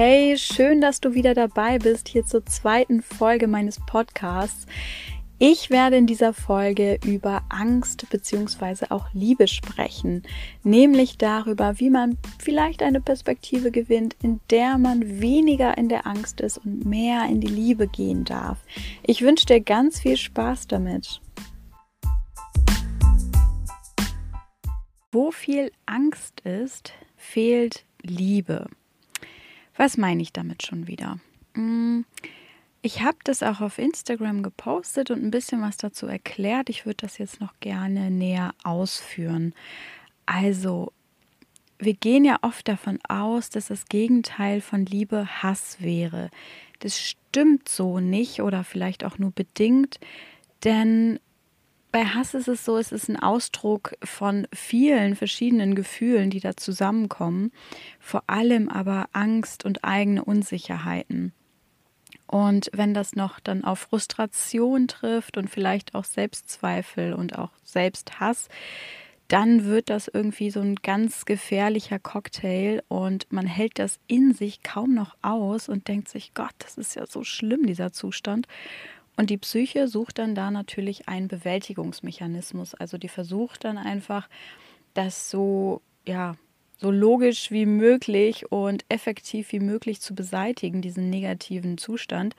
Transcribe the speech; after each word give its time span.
Hey, 0.00 0.38
schön, 0.38 0.80
dass 0.80 1.00
du 1.00 1.14
wieder 1.14 1.34
dabei 1.34 1.80
bist 1.80 2.06
hier 2.06 2.24
zur 2.24 2.46
zweiten 2.46 3.02
Folge 3.02 3.48
meines 3.48 3.80
Podcasts. 3.84 4.66
Ich 5.40 5.70
werde 5.70 5.96
in 5.96 6.06
dieser 6.06 6.32
Folge 6.32 7.00
über 7.04 7.42
Angst 7.48 8.06
bzw. 8.08 8.86
auch 8.90 9.06
Liebe 9.12 9.48
sprechen, 9.48 10.22
nämlich 10.62 11.18
darüber, 11.18 11.80
wie 11.80 11.90
man 11.90 12.16
vielleicht 12.38 12.84
eine 12.84 13.00
Perspektive 13.00 13.72
gewinnt, 13.72 14.14
in 14.22 14.38
der 14.50 14.78
man 14.78 15.20
weniger 15.20 15.76
in 15.76 15.88
der 15.88 16.06
Angst 16.06 16.40
ist 16.42 16.58
und 16.58 16.86
mehr 16.86 17.26
in 17.28 17.40
die 17.40 17.48
Liebe 17.48 17.88
gehen 17.88 18.24
darf. 18.24 18.58
Ich 19.02 19.22
wünsche 19.22 19.46
dir 19.46 19.60
ganz 19.60 19.98
viel 19.98 20.16
Spaß 20.16 20.68
damit. 20.68 21.20
Wo 25.10 25.32
viel 25.32 25.72
Angst 25.86 26.38
ist, 26.42 26.92
fehlt 27.16 27.84
Liebe. 28.00 28.68
Was 29.78 29.96
meine 29.96 30.20
ich 30.20 30.32
damit 30.32 30.66
schon 30.66 30.88
wieder? 30.88 31.20
Hm, 31.54 32.04
ich 32.82 33.02
habe 33.02 33.18
das 33.22 33.44
auch 33.44 33.60
auf 33.60 33.78
Instagram 33.78 34.42
gepostet 34.42 35.10
und 35.12 35.22
ein 35.22 35.30
bisschen 35.30 35.62
was 35.62 35.76
dazu 35.76 36.06
erklärt. 36.06 36.68
Ich 36.68 36.84
würde 36.84 36.98
das 37.02 37.16
jetzt 37.18 37.40
noch 37.40 37.54
gerne 37.60 38.10
näher 38.10 38.54
ausführen. 38.64 39.54
Also, 40.26 40.92
wir 41.78 41.94
gehen 41.94 42.24
ja 42.24 42.38
oft 42.42 42.66
davon 42.66 42.98
aus, 43.08 43.50
dass 43.50 43.68
das 43.68 43.86
Gegenteil 43.86 44.60
von 44.60 44.84
Liebe 44.84 45.42
Hass 45.42 45.76
wäre. 45.80 46.30
Das 46.80 47.00
stimmt 47.00 47.68
so 47.68 48.00
nicht 48.00 48.42
oder 48.42 48.64
vielleicht 48.64 49.04
auch 49.04 49.18
nur 49.18 49.30
bedingt, 49.30 50.00
denn 50.64 51.20
bei 51.90 52.04
Hass 52.04 52.34
ist 52.34 52.48
es 52.48 52.64
so, 52.64 52.76
es 52.76 52.92
ist 52.92 53.08
ein 53.08 53.18
Ausdruck 53.18 53.94
von 54.02 54.46
vielen 54.52 55.16
verschiedenen 55.16 55.74
Gefühlen, 55.74 56.30
die 56.30 56.40
da 56.40 56.56
zusammenkommen, 56.56 57.52
vor 57.98 58.24
allem 58.26 58.68
aber 58.68 59.08
Angst 59.12 59.64
und 59.64 59.84
eigene 59.84 60.24
Unsicherheiten. 60.24 61.32
Und 62.26 62.70
wenn 62.74 62.92
das 62.92 63.14
noch 63.14 63.40
dann 63.40 63.64
auf 63.64 63.78
Frustration 63.78 64.86
trifft 64.86 65.38
und 65.38 65.48
vielleicht 65.48 65.94
auch 65.94 66.04
Selbstzweifel 66.04 67.14
und 67.14 67.38
auch 67.38 67.52
Selbsthass, 67.64 68.48
dann 69.28 69.64
wird 69.64 69.90
das 69.90 70.08
irgendwie 70.08 70.50
so 70.50 70.60
ein 70.60 70.76
ganz 70.76 71.26
gefährlicher 71.26 71.98
Cocktail 71.98 72.82
und 72.88 73.30
man 73.30 73.46
hält 73.46 73.78
das 73.78 73.98
in 74.06 74.32
sich 74.32 74.62
kaum 74.62 74.94
noch 74.94 75.16
aus 75.20 75.68
und 75.68 75.88
denkt 75.88 76.08
sich, 76.08 76.32
Gott, 76.32 76.54
das 76.58 76.78
ist 76.78 76.96
ja 76.96 77.06
so 77.06 77.24
schlimm, 77.24 77.66
dieser 77.66 77.92
Zustand. 77.92 78.46
Und 79.18 79.30
die 79.30 79.36
Psyche 79.36 79.88
sucht 79.88 80.18
dann 80.18 80.36
da 80.36 80.52
natürlich 80.52 81.08
einen 81.08 81.26
Bewältigungsmechanismus. 81.26 82.74
Also 82.76 82.98
die 82.98 83.08
versucht 83.08 83.64
dann 83.64 83.76
einfach, 83.76 84.28
das 84.94 85.28
so, 85.28 85.82
ja, 86.06 86.36
so 86.76 86.92
logisch 86.92 87.50
wie 87.50 87.66
möglich 87.66 88.52
und 88.52 88.84
effektiv 88.88 89.50
wie 89.50 89.58
möglich 89.58 90.00
zu 90.00 90.14
beseitigen, 90.14 90.82
diesen 90.82 91.10
negativen 91.10 91.78
Zustand. 91.78 92.36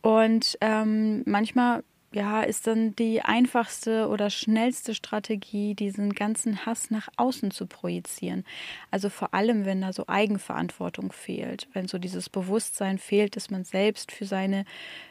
Und 0.00 0.56
ähm, 0.62 1.24
manchmal 1.26 1.84
ja, 2.12 2.42
ist 2.42 2.66
dann 2.66 2.94
die 2.96 3.22
einfachste 3.22 4.08
oder 4.08 4.30
schnellste 4.30 4.94
Strategie, 4.94 5.74
diesen 5.74 6.14
ganzen 6.14 6.66
Hass 6.66 6.90
nach 6.90 7.08
außen 7.16 7.50
zu 7.50 7.66
projizieren. 7.66 8.44
Also 8.90 9.08
vor 9.08 9.34
allem, 9.34 9.64
wenn 9.64 9.80
da 9.80 9.92
so 9.92 10.04
Eigenverantwortung 10.06 11.12
fehlt, 11.12 11.68
wenn 11.72 11.88
so 11.88 11.98
dieses 11.98 12.28
Bewusstsein 12.28 12.98
fehlt, 12.98 13.36
dass 13.36 13.50
man 13.50 13.64
selbst 13.64 14.12
für 14.12 14.26
seine 14.26 14.64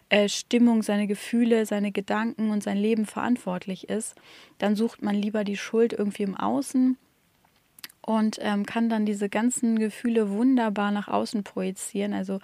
äh, 0.09 0.29
Stimmung, 0.29 0.83
seine 0.83 1.07
Gefühle, 1.07 1.65
seine 1.65 1.91
Gedanken 1.91 2.51
und 2.51 2.61
sein 2.63 2.77
Leben 2.77 3.05
verantwortlich 3.05 3.89
ist, 3.89 4.15
dann 4.57 4.75
sucht 4.75 5.01
man 5.01 5.15
lieber 5.15 5.43
die 5.43 5.57
Schuld 5.57 5.93
irgendwie 5.93 6.23
im 6.23 6.35
Außen 6.35 6.97
und 8.01 8.37
ähm, 8.41 8.65
kann 8.65 8.89
dann 8.89 9.05
diese 9.05 9.29
ganzen 9.29 9.79
Gefühle 9.79 10.29
wunderbar 10.29 10.91
nach 10.91 11.07
außen 11.07 11.43
projizieren. 11.43 12.13
Also 12.13 12.39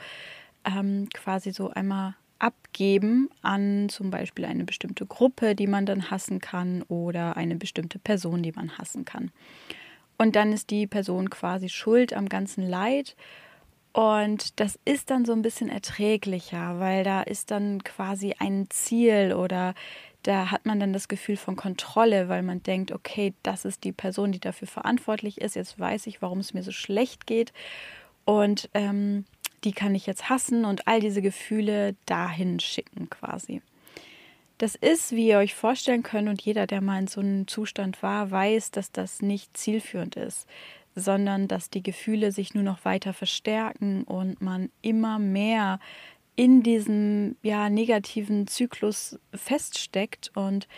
ähm, 0.66 1.09
quasi 1.13 1.51
so 1.51 1.69
einmal 1.69 2.16
abgeben 2.40 3.30
an 3.42 3.90
zum 3.90 4.09
Beispiel 4.09 4.46
eine 4.46 4.64
bestimmte 4.64 5.06
Gruppe, 5.06 5.56
die 5.56 5.68
man 5.68 5.86
dann 5.86 6.09
hassen 6.09 6.40
kann 6.40 6.84
oder 6.84 7.38
eine 7.38 7.56
bestimmte 7.56 8.00
Person, 8.00 8.44
die 8.44 8.52
man 8.52 8.78
hassen 8.78 9.06
kann. 9.06 9.31
Und 10.18 10.36
dann 10.36 10.52
ist 10.52 10.70
die 10.70 10.88
Person 10.88 11.30
quasi 11.30 11.70
schuld 11.70 12.14
am 12.14 12.28
ganzen 12.28 12.68
Leid. 12.68 13.16
Und 13.94 14.59
das 14.59 14.80
ist 14.86 15.09
dann 15.09 15.26
so 15.26 15.34
ein 15.34 15.42
bisschen 15.42 15.70
erträglicher, 15.70 16.80
weil 16.80 17.03
da 17.03 17.22
ist 17.22 17.52
dann 17.52 17.84
quasi 17.84 18.36
ein 18.38 18.68
Ziel 18.70 19.34
oder 19.34 19.74
da 20.24 20.52
hat 20.52 20.66
man 20.66 20.80
dann 20.80 20.94
das 20.94 21.08
Gefühl 21.08 21.38
von 21.38 21.56
Kontrolle, 21.56 22.28
weil 22.28 22.44
man 22.44 22.62
denkt, 22.62 22.92
okay, 22.92 23.34
das 23.44 23.64
ist 23.66 23.84
die 23.84 23.94
Person, 23.94 24.31
die 24.31 24.40
dafür 24.40 24.68
verantwortlich 24.68 25.40
ist. 25.40 25.56
Jetzt 25.56 25.80
weiß 25.80 26.08
ich, 26.08 26.22
warum 26.22 26.40
es 26.40 26.53
mir 26.53 26.64
so 26.64 26.72
schlecht 26.72 27.28
geht. 27.28 27.53
Und 28.26 28.70
ähm, 28.74 29.24
die 29.67 29.73
kann 29.73 29.95
ich 29.95 30.05
jetzt 30.05 30.29
hassen 30.29 30.63
und 30.63 30.88
all 30.88 31.01
diese 31.01 31.22
Gefühle 31.22 31.94
dahin 32.05 32.61
schicken 32.61 33.09
quasi. 33.09 33.61
Das 34.59 34.75
ist, 34.75 35.11
wie 35.11 35.28
ihr 35.28 35.39
euch 35.39 35.55
vorstellen 35.55 36.03
könnt, 36.03 36.29
und 36.29 36.41
jeder, 36.41 36.67
der 36.67 36.79
mal 36.79 37.00
in 37.00 37.07
so 37.07 37.19
einem 37.19 37.50
Zustand 37.50 38.01
war, 38.01 38.31
weiß, 38.31 38.72
dass 38.72 38.94
das 38.94 39.22
nicht 39.22 39.57
zielführend 39.57 40.16
ist, 40.16 40.47
sondern 40.95 41.50
dass 41.50 41.69
die 41.69 41.83
Gefühle 41.83 42.31
sich 42.31 42.53
nur 42.53 42.63
noch 42.63 42.85
weiter 42.85 43.11
verstärken 43.13 44.03
und 44.03 44.41
man 44.41 44.72
immer 44.81 45.19
mehr 45.19 45.81
in 46.38 46.63
diesem 46.63 47.35
ja, 47.44 47.69
negativen 47.69 48.47
Zyklus 48.47 49.19
feststeckt. 49.34 50.31
Und 50.34 50.69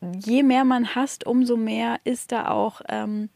je 0.00 0.42
mehr 0.42 0.64
man 0.64 0.94
hasst, 0.94 1.26
umso 1.26 1.58
mehr 1.58 2.00
ist 2.04 2.32
da 2.32 2.48
auch 2.48 2.80
ähm, 2.88 3.28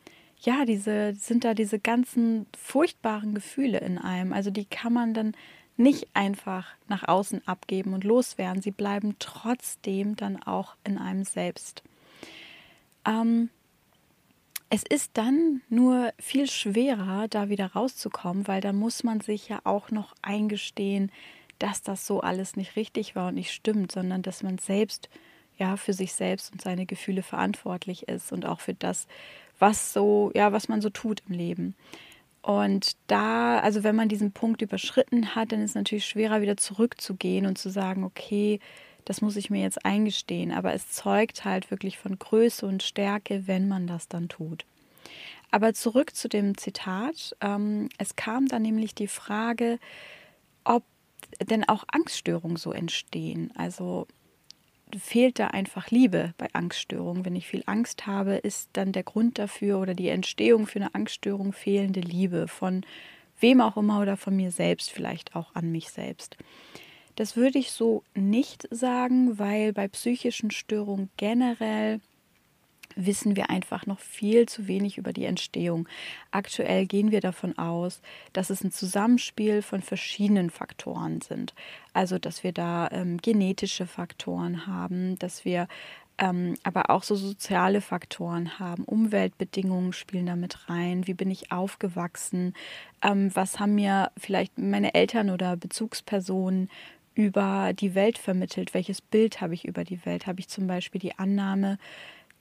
ja, 0.43 0.65
diese, 0.65 1.15
sind 1.15 1.45
da 1.45 1.55
diese 1.55 1.79
ganzen 1.79 2.47
furchtbaren 2.57 3.35
Gefühle 3.35 3.79
in 3.79 3.99
einem. 3.99 4.33
Also 4.33 4.51
die 4.51 4.65
kann 4.65 4.93
man 4.93 5.15
dann 5.15 5.35
nicht 5.77 6.09
einfach 6.15 6.67
nach 6.89 7.07
außen 7.07 7.47
abgeben 7.47 7.95
und 7.95 8.05
loswerden. 8.05 8.61
Sie 8.61 8.73
bleiben 8.73 9.17
trotzdem 9.19 10.17
dann 10.17 10.43
auch 10.43 10.75
in 10.85 10.99
einem 10.99 11.25
selbst. 11.25 11.83
Ähm, 13.07 13.51
es 14.69 14.83
ist 14.83 15.13
dann 15.15 15.61
nur 15.69 16.13
viel 16.19 16.49
schwerer, 16.49 17.29
da 17.29 17.49
wieder 17.49 17.73
rauszukommen, 17.73 18.49
weil 18.49 18.61
da 18.61 18.73
muss 18.73 19.05
man 19.05 19.21
sich 19.21 19.49
ja 19.49 19.61
auch 19.65 19.91
noch 19.91 20.15
eingestehen, 20.23 21.13
dass 21.59 21.83
das 21.83 22.07
so 22.07 22.21
alles 22.21 22.57
nicht 22.57 22.75
richtig 22.75 23.15
war 23.15 23.29
und 23.29 23.35
nicht 23.35 23.53
stimmt, 23.53 23.93
sondern 23.93 24.23
dass 24.23 24.43
man 24.43 24.59
selbst 24.59 25.09
ja 25.59 25.77
für 25.77 25.93
sich 25.93 26.15
selbst 26.15 26.53
und 26.53 26.61
seine 26.61 26.87
Gefühle 26.87 27.23
verantwortlich 27.23 28.09
ist 28.09 28.33
und 28.33 28.47
auch 28.47 28.61
für 28.61 28.75
das, 28.75 29.07
was 29.63 29.93
so, 29.93 30.33
ja, 30.35 30.53
was 30.53 30.69
man 30.69 30.83
so 30.83 30.91
tut 30.91 31.23
im 31.29 31.35
Leben. 31.37 31.77
Und 32.43 32.97
da, 33.07 33.61
also 33.61 33.85
wenn 33.85 33.95
man 33.95 34.09
diesen 34.09 34.33
Punkt 34.33 34.61
überschritten 34.61 35.37
hat, 35.37 35.53
dann 35.53 35.63
ist 35.63 35.71
es 35.71 35.77
natürlich 35.77 36.05
schwerer, 36.05 36.43
wieder 36.43 36.57
zurückzugehen 36.57 37.47
und 37.47 37.57
zu 37.57 37.71
sagen, 37.71 38.03
okay, 38.03 38.59
das 39.05 39.21
muss 39.21 39.37
ich 39.37 39.51
mir 39.51 39.63
jetzt 39.63 39.85
eingestehen. 39.87 40.51
Aber 40.51 40.75
es 40.75 40.91
zeugt 40.91 41.45
halt 41.45 41.71
wirklich 41.71 41.97
von 41.97 42.19
Größe 42.19 42.67
und 42.67 42.83
Stärke, 42.83 43.47
wenn 43.47 43.69
man 43.69 43.87
das 43.87 44.09
dann 44.09 44.29
tut. 44.29 44.65
Aber 45.53 45.75
zurück 45.75 46.17
zu 46.17 46.29
dem 46.29 46.59
Zitat. 46.59 47.37
Ähm, 47.41 47.89
es 47.99 48.17
kam 48.17 48.49
dann 48.49 48.63
nämlich 48.63 48.97
die 48.97 49.07
Frage, 49.07 49.79
ob 50.65 50.83
denn 51.49 51.69
auch 51.69 51.85
Angststörungen 51.87 52.57
so 52.57 52.73
entstehen. 52.73 53.53
Also 53.57 54.09
fehlt 54.99 55.39
da 55.39 55.49
einfach 55.49 55.91
Liebe 55.91 56.35
bei 56.39 56.49
Angststörungen. 56.53 57.25
Wenn 57.25 57.37
ich 57.37 57.47
viel 57.47 57.63
Angst 57.67 58.07
habe, 58.07 58.35
ist 58.35 58.71
dann 58.73 58.93
der 58.93 59.03
Grund 59.03 59.39
dafür 59.39 59.81
oder 59.81 59.95
die 59.95 60.09
Entstehung 60.09 60.67
für 60.67 60.81
eine 60.81 60.95
Angststörung 60.95 61.53
fehlende 61.53 62.01
Liebe 62.01 62.49
von 62.49 62.85
wem 63.41 63.61
auch 63.61 63.77
immer 63.77 64.01
oder 64.01 64.17
von 64.17 64.37
mir 64.37 64.51
selbst, 64.51 64.91
vielleicht 64.91 65.35
auch 65.35 65.55
an 65.55 65.73
mich 65.73 65.91
selbst. 65.91 66.37
Das 67.17 67.37
würde 67.37 67.59
ich 67.59 67.73
so 67.73 68.03
nicht 68.15 68.67
sagen, 68.71 69.39
weil 69.39 69.73
bei 69.73 69.89
psychischen 69.89 70.51
Störungen 70.51 71.11
generell 71.17 72.01
wissen 72.97 73.37
wir 73.37 73.51
einfach 73.51 73.87
noch 73.87 74.01
viel 74.01 74.47
zu 74.47 74.67
wenig 74.69 74.99
über 74.99 75.13
die 75.13 75.25
Entstehung. 75.25 75.89
Aktuell 76.31 76.87
gehen 76.87 77.11
wir 77.11 77.21
davon 77.21 77.59
aus, 77.59 78.01
dass 78.33 78.51
es 78.51 78.63
ein 78.63 78.73
Zusammenspiel 78.73 79.63
von 79.63 79.83
verschiedenen 79.83 80.51
Faktoren 80.51 81.21
sind. 81.21 81.55
Also, 81.93 82.19
dass 82.19 82.45
wir 82.45 82.53
da 82.53 82.89
ähm, 82.91 83.19
genetische 83.19 83.87
Faktoren 83.87 84.67
haben, 84.67 85.19
dass 85.19 85.45
wir 85.45 85.69
ähm, 86.19 86.55
aber 86.63 86.91
auch 86.91 87.03
so 87.03 87.17
soziale 87.17 87.81
Faktoren 87.81 88.59
haben. 88.59 88.85
Umweltbedingungen 88.85 89.93
spielen 89.93 90.27
damit 90.27 90.69
rein. 90.69 91.07
Wie 91.07 91.15
bin 91.15 91.31
ich 91.31 91.51
aufgewachsen? 91.53 92.55
Ähm, 93.03 93.31
was 93.35 93.59
haben 93.59 93.75
mir 93.75 94.11
vielleicht 94.17 94.59
meine 94.59 94.95
Eltern 94.95 95.31
oder 95.31 95.57
Bezugspersonen 95.57 96.69
über 97.15 97.73
die 97.73 97.95
Welt 97.95 98.19
vermittelt? 98.19 98.75
Welches 98.75 99.01
Bild 99.01 99.41
habe 99.41 99.55
ich 99.55 99.65
über 99.65 99.85
die 99.85 100.05
Welt? 100.05 100.27
Habe 100.27 100.41
ich 100.41 100.49
zum 100.49 100.67
Beispiel 100.67 101.01
die 101.01 101.19
Annahme, 101.19 101.79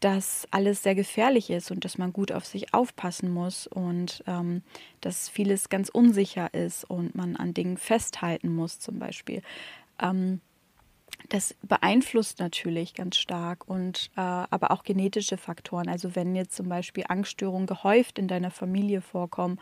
dass 0.01 0.47
alles 0.51 0.83
sehr 0.83 0.95
gefährlich 0.95 1.49
ist 1.49 1.71
und 1.71 1.85
dass 1.85 1.97
man 1.97 2.11
gut 2.11 2.31
auf 2.31 2.45
sich 2.45 2.73
aufpassen 2.73 3.31
muss 3.31 3.67
und 3.67 4.23
ähm, 4.27 4.63
dass 4.99 5.29
vieles 5.29 5.69
ganz 5.69 5.89
unsicher 5.89 6.53
ist 6.53 6.83
und 6.83 7.15
man 7.15 7.35
an 7.35 7.53
Dingen 7.53 7.77
festhalten 7.77 8.53
muss 8.53 8.79
zum 8.79 8.99
Beispiel. 8.99 9.41
Ähm, 10.01 10.41
das 11.29 11.55
beeinflusst 11.61 12.39
natürlich 12.39 12.95
ganz 12.95 13.17
stark 13.17 13.67
und 13.69 14.09
äh, 14.17 14.21
aber 14.21 14.71
auch 14.71 14.83
genetische 14.83 15.37
Faktoren. 15.37 15.87
Also 15.87 16.15
wenn 16.15 16.35
jetzt 16.35 16.55
zum 16.55 16.67
Beispiel 16.67 17.05
Angststörungen 17.07 17.67
gehäuft 17.67 18.17
in 18.17 18.27
deiner 18.27 18.51
Familie 18.51 19.01
vorkommen 19.01 19.59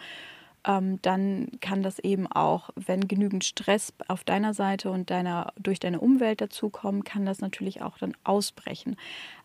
ähm, 0.66 1.02
dann 1.02 1.50
kann 1.62 1.84
das 1.84 2.00
eben 2.00 2.28
auch, 2.28 2.70
wenn 2.76 3.08
genügend 3.08 3.46
Stress 3.46 3.94
auf 4.08 4.24
deiner 4.24 4.54
Seite 4.54 4.92
und 4.92 5.10
deiner, 5.10 5.54
durch 5.58 5.80
deine 5.80 6.00
Umwelt 6.00 6.42
dazukommt, 6.42 7.06
kann 7.06 7.26
das 7.26 7.40
natürlich 7.40 7.82
auch 7.82 7.98
dann 7.98 8.16
ausbrechen. 8.24 8.96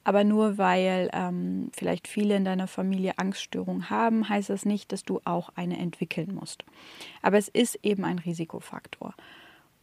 Aber 0.03 0.25
nur 0.25 0.59
weil 0.59 1.11
ähm, 1.13 1.71
vielleicht 1.73 2.09
viele 2.09 2.37
in 2.37 2.45
deiner 2.45 2.67
Familie 2.67 3.19
Angststörungen 3.19 3.91
haben, 3.91 4.29
heißt 4.29 4.51
das 4.51 4.65
nicht, 4.65 4.93
dass 4.93 5.05
du 5.05 5.21
auch 5.25 5.51
eine 5.55 5.79
entwickeln 5.79 6.35
musst. 6.35 6.65
Aber 7.23 7.39
es 7.39 7.49
ist 7.49 7.79
eben 7.83 8.05
ein 8.05 8.19
Risikofaktor. 8.19 9.15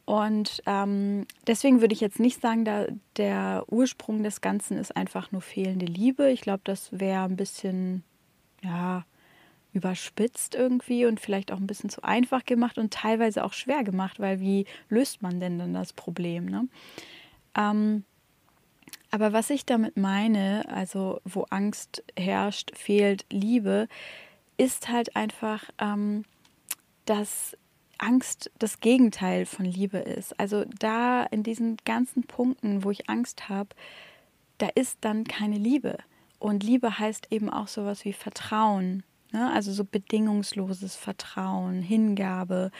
Und 0.05 0.61
ähm, 0.65 1.25
deswegen 1.47 1.79
würde 1.79 1.93
ich 1.93 2.01
jetzt 2.01 2.19
nicht 2.19 2.41
sagen, 2.41 2.65
da 2.65 2.87
der 3.17 3.63
Ursprung 3.67 4.23
des 4.23 4.41
Ganzen 4.41 4.77
ist 4.77 4.95
einfach 4.95 5.31
nur 5.31 5.41
fehlende 5.41 5.85
Liebe. 5.85 6.29
Ich 6.31 6.41
glaube, 6.41 6.61
das 6.63 6.89
wäre 6.91 7.23
ein 7.23 7.37
bisschen, 7.37 8.03
ja, 8.61 9.05
überspitzt 9.73 10.55
irgendwie 10.55 11.05
und 11.05 11.19
vielleicht 11.19 11.51
auch 11.51 11.57
ein 11.57 11.67
bisschen 11.67 11.89
zu 11.89 12.03
einfach 12.03 12.45
gemacht 12.45 12.77
und 12.77 12.93
teilweise 12.93 13.43
auch 13.43 13.53
schwer 13.53 13.83
gemacht, 13.83 14.19
weil 14.19 14.39
wie 14.39 14.65
löst 14.89 15.21
man 15.21 15.39
denn 15.39 15.59
dann 15.59 15.73
das 15.73 15.93
Problem? 15.93 16.45
Ne? 16.45 16.67
Ähm, 17.55 18.03
aber 19.11 19.33
was 19.33 19.49
ich 19.49 19.65
damit 19.65 19.97
meine, 19.97 20.65
also 20.69 21.21
wo 21.25 21.43
Angst 21.49 22.03
herrscht, 22.17 22.75
fehlt 22.75 23.25
Liebe, 23.29 23.87
ist 24.57 24.89
halt 24.89 25.15
einfach, 25.15 25.65
ähm, 25.79 26.23
dass 27.05 27.57
Angst 27.97 28.51
das 28.57 28.79
Gegenteil 28.79 29.45
von 29.45 29.65
Liebe 29.65 29.99
ist. 29.99 30.39
Also 30.39 30.65
da 30.79 31.23
in 31.23 31.43
diesen 31.43 31.77
ganzen 31.85 32.23
Punkten, 32.23 32.83
wo 32.83 32.91
ich 32.91 33.09
Angst 33.09 33.47
habe, 33.47 33.69
da 34.57 34.67
ist 34.75 34.99
dann 35.01 35.23
keine 35.23 35.57
Liebe. 35.57 35.97
Und 36.39 36.63
Liebe 36.63 36.97
heißt 36.97 37.27
eben 37.31 37.49
auch 37.49 37.67
sowas 37.67 38.05
wie 38.05 38.13
Vertrauen, 38.13 39.03
Ne? 39.31 39.51
Also 39.53 39.71
so 39.71 39.83
bedingungsloses 39.83 40.95
Vertrauen, 40.95 41.81
Hingabe. 41.81 42.71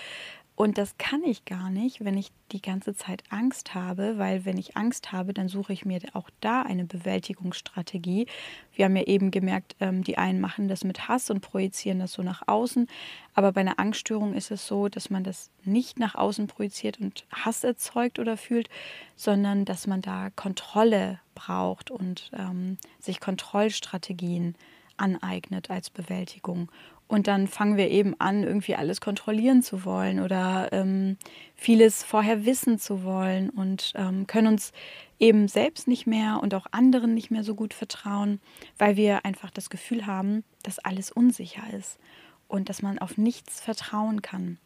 Und 0.62 0.78
das 0.78 0.98
kann 1.00 1.24
ich 1.24 1.46
gar 1.46 1.72
nicht, 1.72 2.06
wenn 2.06 2.16
ich 2.16 2.32
die 2.52 2.62
ganze 2.62 2.94
Zeit 2.94 3.24
Angst 3.30 3.74
habe, 3.74 4.20
weil 4.20 4.46
wenn 4.46 4.60
ich 4.60 4.78
Angst 4.78 5.12
habe, 5.12 5.34
dann 5.34 5.48
suche 5.48 5.74
ich 5.74 5.86
mir 5.86 6.00
auch 6.14 6.30
da 6.40 6.62
eine 6.62 6.86
Bewältigungsstrategie. 6.86 8.28
Wir 8.76 8.86
haben 8.86 8.96
ja 8.96 9.04
eben 9.04 9.32
gemerkt, 9.32 9.76
ähm, 9.80 10.04
die 10.04 10.20
einen 10.20 10.40
machen 10.40 10.68
das 10.68 10.84
mit 10.84 11.08
Hass 11.08 11.32
und 11.32 11.42
projizieren 11.42 11.98
das 11.98 12.14
so 12.14 12.22
nach 12.22 12.48
außen. 12.48 12.88
Aber 13.34 13.54
bei 13.54 13.62
einer 13.62 13.80
Angststörung 13.80 14.36
ist 14.36 14.52
es 14.52 14.68
so, 14.68 14.88
dass 14.88 15.10
man 15.10 15.24
das 15.24 15.50
nicht 15.64 15.98
nach 15.98 16.14
außen 16.14 16.46
projiziert 16.46 17.00
und 17.00 17.26
Hass 17.32 17.64
erzeugt 17.64 18.20
oder 18.20 18.38
fühlt, 18.38 18.70
sondern 19.16 19.66
dass 19.66 19.88
man 19.88 20.02
da 20.02 20.30
Kontrolle 20.30 21.20
braucht 21.34 21.90
und 21.90 22.30
ähm, 22.38 22.78
sich 23.00 23.20
Kontrollstrategien 23.20 24.56
aneignet 25.02 25.70
als 25.70 25.90
Bewältigung. 25.90 26.72
Und 27.08 27.28
dann 27.28 27.48
fangen 27.48 27.76
wir 27.76 27.90
eben 27.90 28.16
an, 28.20 28.44
irgendwie 28.44 28.76
alles 28.76 29.02
kontrollieren 29.02 29.62
zu 29.62 29.84
wollen 29.84 30.22
oder 30.22 30.70
ähm, 30.72 31.18
vieles 31.56 32.04
vorher 32.04 32.46
wissen 32.46 32.80
zu 32.80 33.04
wollen 33.04 33.50
und 33.50 33.92
ähm, 33.96 34.28
können 34.28 34.48
uns 34.48 34.72
eben 35.20 35.50
selbst 35.50 35.90
nicht 35.90 36.08
mehr 36.08 36.40
und 36.42 36.54
auch 36.54 36.68
anderen 36.72 37.14
nicht 37.14 37.30
mehr 37.30 37.44
so 37.44 37.54
gut 37.54 37.74
vertrauen, 37.74 38.40
weil 38.78 38.96
wir 38.96 39.26
einfach 39.26 39.52
das 39.52 39.70
Gefühl 39.70 40.06
haben, 40.06 40.46
dass 40.64 40.80
alles 40.80 41.12
unsicher 41.12 41.64
ist 41.78 42.00
und 42.48 42.70
dass 42.70 42.82
man 42.82 42.98
auf 42.98 43.18
nichts 43.18 43.60
vertrauen 43.60 44.22
kann. 44.22 44.58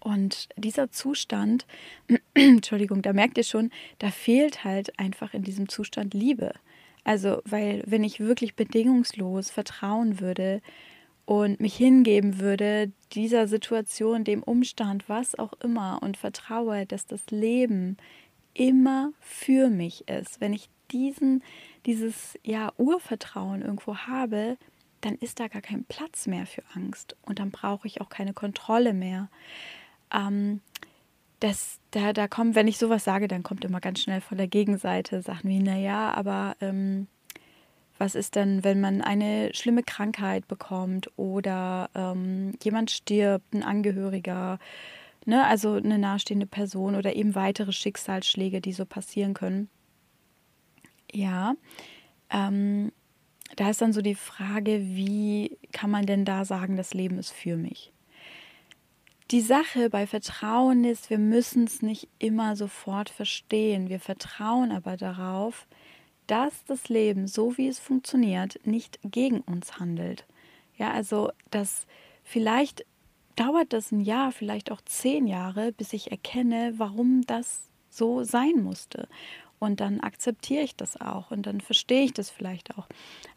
Und 0.00 0.48
dieser 0.56 0.90
Zustand, 0.90 1.66
Entschuldigung, 2.34 3.02
da 3.02 3.12
merkt 3.12 3.38
ihr 3.38 3.44
schon, 3.44 3.70
da 3.98 4.10
fehlt 4.10 4.64
halt 4.64 4.98
einfach 4.98 5.32
in 5.32 5.42
diesem 5.42 5.68
Zustand 5.68 6.12
Liebe. 6.12 6.52
Also, 7.06 7.40
weil 7.44 7.84
wenn 7.86 8.02
ich 8.02 8.18
wirklich 8.18 8.56
bedingungslos 8.56 9.48
vertrauen 9.48 10.18
würde 10.18 10.60
und 11.24 11.60
mich 11.60 11.76
hingeben 11.76 12.40
würde, 12.40 12.90
dieser 13.12 13.46
Situation, 13.46 14.24
dem 14.24 14.42
Umstand, 14.42 15.08
was 15.08 15.38
auch 15.38 15.52
immer, 15.62 16.00
und 16.02 16.16
vertraue, 16.16 16.84
dass 16.84 17.06
das 17.06 17.24
Leben 17.30 17.96
immer 18.54 19.12
für 19.20 19.70
mich 19.70 20.08
ist, 20.08 20.40
wenn 20.40 20.52
ich 20.52 20.68
diesen, 20.90 21.44
dieses 21.86 22.36
ja, 22.42 22.72
Urvertrauen 22.76 23.62
irgendwo 23.62 23.98
habe, 23.98 24.58
dann 25.00 25.14
ist 25.14 25.38
da 25.38 25.46
gar 25.46 25.62
kein 25.62 25.84
Platz 25.84 26.26
mehr 26.26 26.44
für 26.44 26.64
Angst 26.74 27.14
und 27.22 27.38
dann 27.38 27.52
brauche 27.52 27.86
ich 27.86 28.00
auch 28.00 28.08
keine 28.08 28.32
Kontrolle 28.32 28.94
mehr. 28.94 29.28
Ähm, 30.12 30.60
das, 31.40 31.80
da, 31.90 32.12
da 32.12 32.28
kommt, 32.28 32.54
wenn 32.54 32.68
ich 32.68 32.78
sowas 32.78 33.04
sage, 33.04 33.28
dann 33.28 33.42
kommt 33.42 33.64
immer 33.64 33.80
ganz 33.80 34.00
schnell 34.00 34.20
von 34.20 34.38
der 34.38 34.48
Gegenseite 34.48 35.22
Sachen 35.22 35.50
wie, 35.50 35.58
naja, 35.58 36.12
aber 36.14 36.56
ähm, 36.60 37.08
was 37.98 38.14
ist 38.14 38.36
denn, 38.36 38.64
wenn 38.64 38.80
man 38.80 39.00
eine 39.02 39.54
schlimme 39.54 39.82
Krankheit 39.82 40.48
bekommt 40.48 41.10
oder 41.16 41.90
ähm, 41.94 42.52
jemand 42.62 42.90
stirbt, 42.90 43.54
ein 43.54 43.62
Angehöriger, 43.62 44.58
ne, 45.24 45.46
also 45.46 45.74
eine 45.74 45.98
nahestehende 45.98 46.46
Person 46.46 46.94
oder 46.94 47.14
eben 47.16 47.34
weitere 47.34 47.72
Schicksalsschläge, 47.72 48.60
die 48.60 48.72
so 48.72 48.84
passieren 48.84 49.34
können. 49.34 49.68
Ja, 51.12 51.54
ähm, 52.30 52.92
da 53.56 53.70
ist 53.70 53.80
dann 53.80 53.92
so 53.92 54.02
die 54.02 54.14
Frage, 54.14 54.80
wie 54.80 55.58
kann 55.72 55.90
man 55.90 56.06
denn 56.06 56.24
da 56.24 56.44
sagen, 56.44 56.76
das 56.76 56.94
Leben 56.94 57.18
ist 57.18 57.30
für 57.30 57.56
mich? 57.56 57.92
Die 59.32 59.40
Sache 59.40 59.90
bei 59.90 60.06
Vertrauen 60.06 60.84
ist, 60.84 61.10
wir 61.10 61.18
müssen 61.18 61.64
es 61.64 61.82
nicht 61.82 62.08
immer 62.20 62.54
sofort 62.54 63.10
verstehen. 63.10 63.88
Wir 63.88 63.98
vertrauen 63.98 64.70
aber 64.70 64.96
darauf, 64.96 65.66
dass 66.28 66.64
das 66.66 66.88
Leben, 66.88 67.26
so 67.26 67.56
wie 67.56 67.66
es 67.66 67.80
funktioniert, 67.80 68.60
nicht 68.64 69.00
gegen 69.02 69.40
uns 69.40 69.80
handelt. 69.80 70.24
Ja, 70.76 70.92
also 70.92 71.32
dass 71.50 71.88
vielleicht 72.22 72.86
dauert 73.34 73.72
das 73.72 73.90
ein 73.90 74.00
Jahr, 74.00 74.30
vielleicht 74.30 74.70
auch 74.70 74.80
zehn 74.82 75.26
Jahre, 75.26 75.72
bis 75.72 75.92
ich 75.92 76.12
erkenne, 76.12 76.74
warum 76.76 77.22
das 77.26 77.62
so 77.90 78.22
sein 78.22 78.62
musste. 78.62 79.08
Und 79.58 79.80
dann 79.80 79.98
akzeptiere 80.00 80.62
ich 80.62 80.76
das 80.76 81.00
auch 81.00 81.32
und 81.32 81.46
dann 81.46 81.60
verstehe 81.60 82.04
ich 82.04 82.12
das 82.12 82.30
vielleicht 82.30 82.78
auch. 82.78 82.86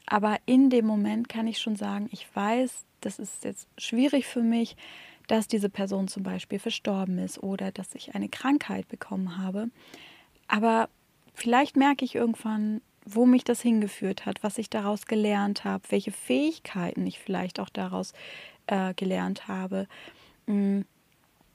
Aber 0.05 0.37
in 0.45 0.69
dem 0.69 0.85
Moment 0.85 1.29
kann 1.29 1.47
ich 1.47 1.57
schon 1.57 1.75
sagen, 1.75 2.09
ich 2.11 2.27
weiß, 2.35 2.85
das 3.01 3.17
ist 3.17 3.43
jetzt 3.43 3.67
schwierig 3.77 4.27
für 4.27 4.43
mich, 4.43 4.75
dass 5.29 5.47
diese 5.47 5.69
Person 5.69 6.07
zum 6.07 6.23
Beispiel 6.23 6.59
verstorben 6.59 7.19
ist 7.19 7.41
oder 7.41 7.71
dass 7.71 7.93
ich 7.93 8.15
eine 8.15 8.29
Krankheit 8.29 8.87
bekommen 8.87 9.37
habe. 9.37 9.69
Aber 10.47 10.89
vielleicht 11.35 11.77
merke 11.77 12.03
ich 12.03 12.15
irgendwann, 12.15 12.81
wo 13.05 13.25
mich 13.25 13.43
das 13.43 13.61
hingeführt 13.61 14.25
hat, 14.25 14.43
was 14.43 14.57
ich 14.57 14.69
daraus 14.69 15.05
gelernt 15.05 15.63
habe, 15.63 15.83
welche 15.89 16.11
Fähigkeiten 16.11 17.05
ich 17.05 17.19
vielleicht 17.19 17.59
auch 17.59 17.69
daraus 17.69 18.13
äh, 18.67 18.93
gelernt 18.95 19.47
habe. 19.47 19.87
Mm, 20.47 20.81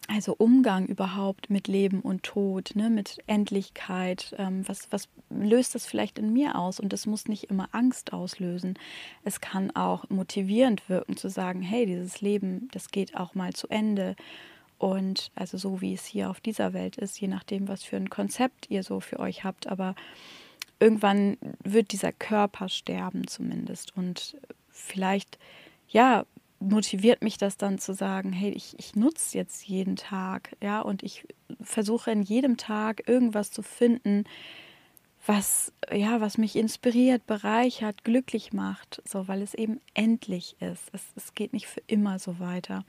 also 0.08 0.34
Umgang 0.36 0.86
überhaupt 0.86 1.48
mit 1.48 1.66
Leben 1.66 2.00
und 2.00 2.22
Tod, 2.22 2.72
ne, 2.74 2.90
mit 2.90 3.18
Endlichkeit. 3.26 4.34
Ähm, 4.38 4.66
was, 4.68 4.88
was 4.90 5.08
löst 5.30 5.74
das 5.74 5.86
vielleicht 5.86 6.18
in 6.18 6.32
mir 6.32 6.56
aus? 6.56 6.78
Und 6.78 6.92
das 6.92 7.06
muss 7.06 7.26
nicht 7.26 7.44
immer 7.44 7.68
Angst 7.72 8.12
auslösen. 8.12 8.78
Es 9.24 9.40
kann 9.40 9.74
auch 9.74 10.08
motivierend 10.10 10.88
wirken, 10.88 11.16
zu 11.16 11.30
sagen, 11.30 11.62
hey, 11.62 11.86
dieses 11.86 12.20
Leben, 12.20 12.68
das 12.72 12.90
geht 12.90 13.16
auch 13.16 13.34
mal 13.34 13.54
zu 13.54 13.68
Ende. 13.68 14.14
Und 14.78 15.30
also 15.34 15.56
so 15.56 15.80
wie 15.80 15.94
es 15.94 16.04
hier 16.04 16.28
auf 16.28 16.40
dieser 16.40 16.74
Welt 16.74 16.96
ist, 16.96 17.18
je 17.18 17.28
nachdem, 17.28 17.68
was 17.68 17.82
für 17.82 17.96
ein 17.96 18.10
Konzept 18.10 18.70
ihr 18.70 18.82
so 18.82 19.00
für 19.00 19.18
euch 19.20 19.42
habt. 19.44 19.68
Aber 19.68 19.94
irgendwann 20.80 21.38
wird 21.62 21.92
dieser 21.92 22.12
Körper 22.12 22.68
sterben 22.68 23.26
zumindest. 23.26 23.96
Und 23.96 24.36
vielleicht, 24.68 25.38
ja, 25.88 26.26
motiviert 26.60 27.22
mich 27.22 27.38
das 27.38 27.56
dann 27.56 27.78
zu 27.78 27.94
sagen, 27.94 28.32
hey, 28.32 28.50
ich, 28.50 28.78
ich 28.78 28.96
nutze 28.96 29.36
jetzt 29.36 29.66
jeden 29.66 29.96
Tag, 29.96 30.56
ja, 30.62 30.80
und 30.80 31.02
ich 31.02 31.26
versuche 31.60 32.10
in 32.10 32.22
jedem 32.22 32.56
Tag 32.56 33.08
irgendwas 33.08 33.50
zu 33.50 33.62
finden, 33.62 34.24
was, 35.26 35.72
ja, 35.92 36.20
was 36.20 36.38
mich 36.38 36.56
inspiriert, 36.56 37.26
bereichert, 37.26 38.04
glücklich 38.04 38.52
macht, 38.52 39.02
so, 39.06 39.26
weil 39.26 39.42
es 39.42 39.54
eben 39.54 39.80
endlich 39.94 40.56
ist. 40.60 40.90
Es, 40.92 41.02
es 41.16 41.34
geht 41.34 41.52
nicht 41.52 41.66
für 41.66 41.82
immer 41.86 42.18
so 42.18 42.38
weiter. 42.38 42.84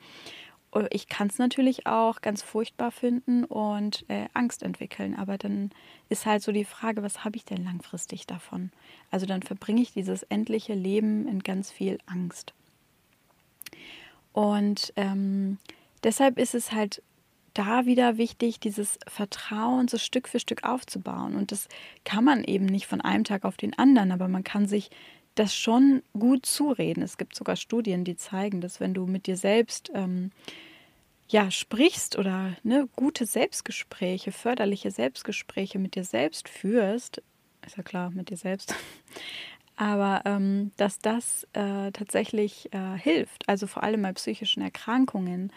Ich 0.90 1.08
kann 1.08 1.28
es 1.28 1.38
natürlich 1.38 1.88
auch 1.88 2.20
ganz 2.20 2.42
furchtbar 2.42 2.92
finden 2.92 3.46
und 3.46 4.04
äh, 4.10 4.26
Angst 4.34 4.62
entwickeln, 4.62 5.16
aber 5.16 5.38
dann 5.38 5.70
ist 6.10 6.26
halt 6.26 6.44
so 6.44 6.52
die 6.52 6.66
Frage, 6.66 7.02
was 7.02 7.24
habe 7.24 7.38
ich 7.38 7.46
denn 7.46 7.64
langfristig 7.64 8.28
davon? 8.28 8.72
Also 9.10 9.26
dann 9.26 9.42
verbringe 9.42 9.82
ich 9.82 9.94
dieses 9.94 10.24
endliche 10.24 10.74
Leben 10.74 11.30
in 11.30 11.40
ganz 11.40 11.72
viel 11.72 11.98
Angst. 12.08 12.54
Und 14.36 14.92
ähm, 14.98 15.60
deshalb 16.04 16.38
ist 16.38 16.56
es 16.56 16.74
halt 16.74 17.02
da 17.54 17.86
wieder 17.86 18.18
wichtig, 18.18 18.60
dieses 18.60 19.00
Vertrauen 19.08 19.88
so 19.88 19.98
Stück 19.98 20.28
für 20.28 20.42
Stück 20.42 20.66
aufzubauen. 20.66 21.36
Und 21.36 21.54
das 21.54 21.70
kann 22.04 22.26
man 22.26 22.44
eben 22.44 22.66
nicht 22.66 22.86
von 22.86 23.00
einem 23.00 23.24
Tag 23.24 23.46
auf 23.46 23.56
den 23.56 23.80
anderen, 23.80 24.12
aber 24.12 24.28
man 24.28 24.44
kann 24.44 24.68
sich 24.68 24.92
das 25.36 25.56
schon 25.56 26.04
gut 26.12 26.46
zureden. 26.46 27.02
Es 27.02 27.18
gibt 27.18 27.34
sogar 27.34 27.56
Studien, 27.56 28.04
die 28.04 28.18
zeigen, 28.18 28.60
dass 28.60 28.82
wenn 28.82 28.94
du 28.94 29.06
mit 29.06 29.26
dir 29.26 29.38
selbst 29.38 29.90
ähm, 29.94 30.32
ja 31.30 31.50
sprichst 31.50 32.18
oder 32.18 32.58
ne, 32.62 32.90
gute 32.98 33.26
Selbstgespräche, 33.26 34.34
förderliche 34.34 34.92
Selbstgespräche 34.92 35.80
mit 35.80 35.96
dir 35.96 36.04
selbst 36.04 36.50
führst, 36.50 37.22
ist 37.66 37.78
ja 37.78 37.84
klar, 37.84 38.10
mit 38.10 38.30
dir 38.30 38.38
selbst, 38.38 38.76
Aber 39.78 40.22
ähm, 40.26 40.72
dass 40.78 41.00
das 41.00 41.46
äh, 41.54 41.92
tatsächlich 41.92 42.74
äh, 42.74 42.98
hilft, 42.98 43.48
also 43.50 43.68
vor 43.68 43.84
allem 43.84 44.02
bei 44.02 44.14
psychischen 44.14 44.62
Erkrankungen, 44.62 45.52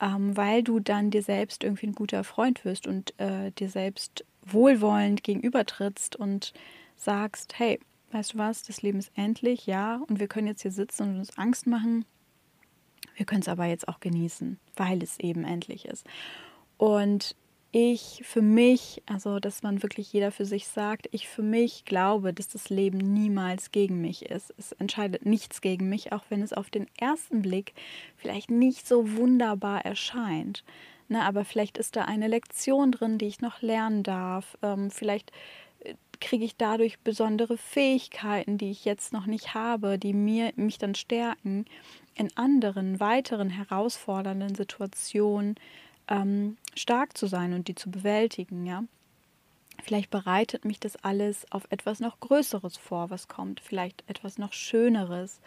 ähm, 0.00 0.36
weil 0.36 0.62
du 0.62 0.80
dann 0.80 1.10
dir 1.10 1.22
selbst 1.22 1.62
irgendwie 1.62 1.88
ein 1.88 1.94
guter 1.94 2.24
Freund 2.24 2.64
wirst 2.64 2.86
und 2.86 3.18
äh, 3.18 3.50
dir 3.52 3.68
selbst 3.68 4.24
wohlwollend 4.46 5.22
gegenübertrittst 5.22 6.16
und 6.16 6.54
sagst, 6.96 7.58
hey, 7.58 7.78
weißt 8.12 8.34
du 8.34 8.38
was, 8.38 8.62
das 8.62 8.82
Leben 8.82 8.98
ist 8.98 9.12
endlich, 9.14 9.66
ja, 9.66 10.02
und 10.08 10.20
wir 10.20 10.28
können 10.28 10.46
jetzt 10.46 10.62
hier 10.62 10.72
sitzen 10.72 11.10
und 11.10 11.18
uns 11.18 11.36
Angst 11.36 11.66
machen. 11.66 12.04
Wir 13.14 13.26
können 13.26 13.42
es 13.42 13.48
aber 13.48 13.66
jetzt 13.66 13.88
auch 13.88 14.00
genießen, 14.00 14.58
weil 14.76 15.02
es 15.02 15.18
eben 15.18 15.44
endlich 15.44 15.84
ist. 15.84 16.06
Und 16.78 17.36
ich 17.72 18.22
für 18.24 18.42
mich, 18.42 19.02
also 19.06 19.38
dass 19.38 19.62
man 19.62 19.82
wirklich 19.82 20.12
jeder 20.12 20.32
für 20.32 20.44
sich 20.44 20.66
sagt, 20.66 21.08
ich 21.12 21.28
für 21.28 21.42
mich 21.42 21.84
glaube, 21.84 22.32
dass 22.32 22.48
das 22.48 22.68
Leben 22.68 22.98
niemals 22.98 23.70
gegen 23.70 24.00
mich 24.00 24.26
ist. 24.26 24.52
Es 24.58 24.72
entscheidet 24.72 25.24
nichts 25.24 25.60
gegen 25.60 25.88
mich, 25.88 26.12
auch 26.12 26.24
wenn 26.30 26.42
es 26.42 26.52
auf 26.52 26.70
den 26.70 26.86
ersten 26.98 27.42
Blick 27.42 27.74
vielleicht 28.16 28.50
nicht 28.50 28.88
so 28.88 29.16
wunderbar 29.16 29.84
erscheint. 29.84 30.64
Ne, 31.08 31.22
aber 31.22 31.44
vielleicht 31.44 31.76
ist 31.78 31.96
da 31.96 32.02
eine 32.02 32.28
Lektion 32.28 32.92
drin, 32.92 33.18
die 33.18 33.26
ich 33.26 33.40
noch 33.40 33.62
lernen 33.62 34.04
darf. 34.04 34.56
Ähm, 34.62 34.92
vielleicht 34.92 35.32
äh, 35.80 35.94
kriege 36.20 36.44
ich 36.44 36.56
dadurch 36.56 37.00
besondere 37.00 37.56
Fähigkeiten, 37.56 38.58
die 38.58 38.70
ich 38.70 38.84
jetzt 38.84 39.12
noch 39.12 39.26
nicht 39.26 39.54
habe, 39.54 39.98
die 39.98 40.12
mir 40.12 40.52
mich 40.54 40.78
dann 40.78 40.94
stärken, 40.94 41.64
in 42.14 42.36
anderen, 42.36 43.00
weiteren 43.00 43.50
herausfordernden 43.50 44.54
Situationen 44.54 45.56
ähm, 46.10 46.58
stark 46.74 47.16
zu 47.16 47.26
sein 47.26 47.54
und 47.54 47.68
die 47.68 47.74
zu 47.74 47.90
bewältigen, 47.90 48.66
ja. 48.66 48.84
Vielleicht 49.82 50.10
bereitet 50.10 50.64
mich 50.66 50.78
das 50.78 50.96
alles 50.96 51.50
auf 51.50 51.66
etwas 51.70 52.00
noch 52.00 52.20
Größeres 52.20 52.76
vor, 52.76 53.08
was 53.08 53.28
kommt, 53.28 53.60
vielleicht 53.60 54.04
etwas 54.08 54.36
noch 54.36 54.52
Schöneres. 54.52 55.40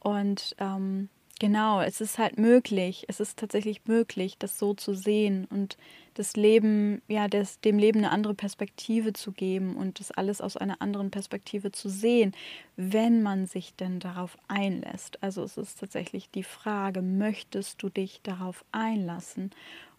Und 0.00 0.56
ähm, 0.58 1.08
genau, 1.38 1.80
es 1.80 2.00
ist 2.00 2.18
halt 2.18 2.38
möglich, 2.38 3.04
es 3.08 3.20
ist 3.20 3.38
tatsächlich 3.38 3.82
möglich, 3.86 4.36
das 4.38 4.58
so 4.58 4.74
zu 4.74 4.94
sehen 4.94 5.46
und 5.50 5.76
das 6.14 6.36
Leben, 6.36 7.00
ja, 7.06 7.28
das, 7.28 7.60
dem 7.60 7.78
Leben 7.78 8.00
eine 8.00 8.10
andere 8.10 8.34
Perspektive 8.34 9.12
zu 9.12 9.30
geben 9.32 9.76
und 9.76 10.00
das 10.00 10.10
alles 10.10 10.40
aus 10.40 10.56
einer 10.56 10.82
anderen 10.82 11.10
Perspektive 11.10 11.70
zu 11.70 11.88
sehen, 11.88 12.32
wenn 12.76 13.22
man 13.22 13.46
sich 13.46 13.74
denn 13.76 14.00
darauf 14.00 14.36
einlässt. 14.48 15.22
Also 15.22 15.42
es 15.44 15.56
ist 15.56 15.78
tatsächlich 15.78 16.30
die 16.30 16.42
Frage, 16.42 17.02
möchtest 17.02 17.82
du 17.82 17.88
dich 17.88 18.20
darauf 18.22 18.64
einlassen? 18.72 19.50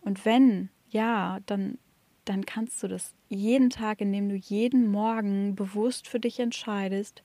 Und 0.02 0.26
wenn 0.26 0.70
ja, 0.92 1.40
dann, 1.46 1.78
dann 2.26 2.46
kannst 2.46 2.84
du 2.84 2.88
das 2.88 3.16
jeden 3.30 3.70
Tag, 3.70 4.02
indem 4.02 4.30
du 4.30 4.36
jeden 4.36 4.92
Morgen 4.92 5.56
bewusst 5.56 6.08
für 6.08 6.20
dich 6.20 6.40
entscheidest, 6.40 7.24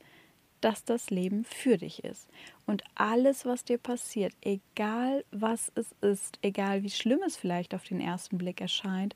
dass 0.61 0.85
das 0.85 1.11
Leben 1.11 1.45
für 1.45 1.77
dich 1.77 2.03
ist. 2.03 2.29
Und 2.65 2.83
alles, 2.95 3.45
was 3.45 3.65
dir 3.65 3.79
passiert, 3.79 4.33
egal 4.41 5.25
was 5.31 5.71
es 5.75 5.95
ist, 6.01 6.39
egal 6.43 6.83
wie 6.83 6.91
schlimm 6.91 7.21
es 7.27 7.37
vielleicht 7.37 7.75
auf 7.75 7.85
den 7.85 8.01
ersten 8.01 8.39
Blick 8.39 8.61
erscheint, 8.61 9.15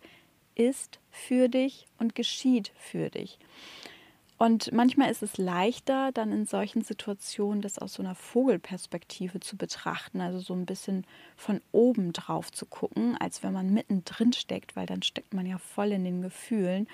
ist 0.54 1.00
für 1.10 1.48
dich 1.48 1.86
und 1.98 2.14
geschieht 2.14 2.72
für 2.76 3.08
dich. 3.08 3.38
Und 4.42 4.72
manchmal 4.72 5.10
ist 5.10 5.22
es 5.22 5.36
leichter, 5.36 6.12
dann 6.12 6.32
in 6.32 6.46
solchen 6.46 6.80
Situationen 6.80 7.60
das 7.60 7.78
aus 7.78 7.92
so 7.92 8.02
einer 8.02 8.14
Vogelperspektive 8.14 9.38
zu 9.38 9.58
betrachten, 9.58 10.22
also 10.22 10.38
so 10.38 10.54
ein 10.54 10.64
bisschen 10.64 11.06
von 11.36 11.60
oben 11.72 12.14
drauf 12.14 12.50
zu 12.50 12.64
gucken, 12.64 13.18
als 13.20 13.42
wenn 13.42 13.52
man 13.52 13.74
mittendrin 13.74 14.32
steckt, 14.32 14.76
weil 14.76 14.86
dann 14.86 15.02
steckt 15.02 15.34
man 15.34 15.44
ja 15.44 15.58
voll 15.58 15.92
in 15.92 16.04
den 16.04 16.22
Gefühlen. 16.22 16.88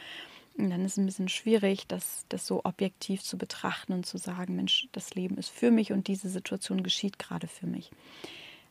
Und 0.59 0.71
dann 0.71 0.85
ist 0.85 0.95
es 0.95 0.99
ein 0.99 1.07
bisschen 1.07 1.29
schwierig, 1.29 1.87
das, 1.87 2.27
das 2.31 2.49
so 2.49 2.63
objektiv 2.65 3.23
zu 3.23 3.39
betrachten 3.39 3.93
und 3.93 4.07
zu 4.07 4.19
sagen, 4.19 4.57
Mensch, 4.57 4.89
das 4.91 5.15
Leben 5.15 5.39
ist 5.39 5.51
für 5.51 5.71
mich 5.71 5.93
und 5.93 6.09
diese 6.09 6.29
Situation 6.29 6.83
geschieht 6.83 7.17
gerade 7.21 7.47
für 7.47 7.69
mich. 7.69 7.93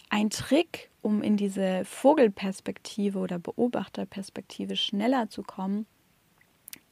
Ein 0.10 0.30
Trick, 0.30 0.90
um 1.02 1.24
in 1.24 1.38
diese 1.38 1.86
Vogelperspektive 1.86 3.20
oder 3.20 3.40
Beobachterperspektive 3.40 4.76
schneller 4.76 5.30
zu 5.30 5.44
kommen, 5.44 5.86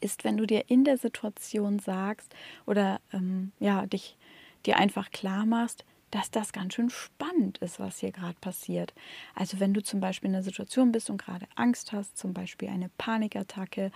ist, 0.03 0.23
wenn 0.23 0.37
du 0.37 0.45
dir 0.45 0.69
in 0.69 0.83
der 0.83 0.97
Situation 0.97 1.79
sagst 1.79 2.33
oder 2.65 2.99
ähm, 3.11 3.51
ja, 3.59 3.85
dich 3.85 4.17
dir 4.65 4.77
einfach 4.77 5.11
klar 5.11 5.45
machst, 5.45 5.85
dass 6.11 6.29
das 6.29 6.53
ganz 6.53 6.75
schön 6.75 6.91
spannend 6.91 7.57
ist, 7.57 7.79
was 7.79 7.97
hier 7.97 8.11
gerade 8.11 8.37
passiert. 8.39 8.93
Also 9.33 9.59
wenn 9.59 9.73
du 9.73 9.81
zum 9.81 9.99
Beispiel 9.99 10.29
in 10.29 10.35
einer 10.35 10.43
Situation 10.43 10.91
bist 10.91 11.09
und 11.09 11.17
gerade 11.17 11.47
Angst 11.55 11.91
hast, 11.91 12.17
zum 12.17 12.33
Beispiel 12.33 12.69
eine 12.69 12.89
Panikattacke, 12.99 13.91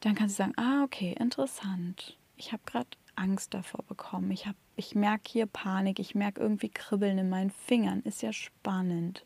dann 0.00 0.14
kannst 0.14 0.38
du 0.38 0.42
sagen, 0.42 0.52
ah, 0.58 0.84
okay, 0.84 1.14
interessant. 1.18 2.18
Ich 2.36 2.52
habe 2.52 2.62
gerade 2.66 2.88
Angst 3.14 3.54
davor 3.54 3.82
bekommen. 3.84 4.30
Ich, 4.30 4.46
ich 4.76 4.94
merke 4.94 5.30
hier 5.30 5.46
Panik, 5.46 5.98
ich 5.98 6.14
merke 6.14 6.42
irgendwie 6.42 6.68
Kribbeln 6.68 7.16
in 7.16 7.30
meinen 7.30 7.50
Fingern. 7.50 8.02
Ist 8.02 8.22
ja 8.22 8.34
spannend. 8.34 9.24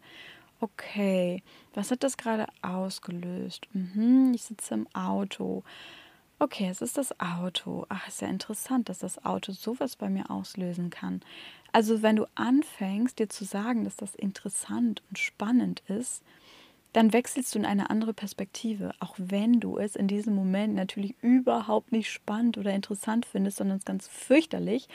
Okay, 0.61 1.43
was 1.75 1.91
hat 1.91 2.05
das 2.05 2.17
gerade 2.17 2.47
ausgelöst? 2.63 3.67
Mhm, 3.73 4.33
ich 4.35 4.43
sitze 4.43 4.75
im 4.75 4.87
Auto. 4.95 5.65
Okay, 6.43 6.69
es 6.71 6.81
ist 6.81 6.97
das 6.97 7.21
Auto. 7.21 7.85
Ach, 7.91 8.09
ist 8.09 8.23
ja 8.23 8.29
interessant, 8.29 8.89
dass 8.89 8.99
das 8.99 9.23
Auto 9.27 9.53
sowas 9.53 9.97
bei 9.97 10.09
mir 10.09 10.31
auslösen 10.31 10.89
kann. 10.89 11.21
Also 11.71 12.01
wenn 12.03 12.17
du 12.17 12.27
anfängst, 12.35 13.19
dir 13.19 13.29
zu 13.29 13.45
sagen, 13.45 13.85
dass 13.85 13.97
das 13.97 14.15
interessant 14.15 15.03
und 15.11 15.19
spannend 15.19 15.83
ist, 15.89 16.23
dann 16.95 17.13
wechselst 17.13 17.55
du 17.55 17.59
in 17.61 17.67
eine 17.67 17.91
andere 17.91 18.15
Perspektive, 18.15 18.93
auch 19.01 19.15
wenn 19.19 19.61
du 19.61 19.79
es 19.79 19.97
in 19.97 20.09
diesem 20.09 20.35
Moment 20.35 20.75
natürlich 20.75 21.15
überhaupt 21.23 21.93
nicht 21.93 22.11
spannend 22.11 22.59
oder 22.59 22.73
interessant 22.75 23.27
findest, 23.27 23.59
sondern 23.59 23.79
es 23.79 23.85
ganz 23.85 24.09
fürchterlich. 24.09 24.89